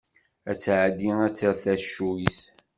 [0.49, 2.39] Ad tɛeddi ad terr tacuyt.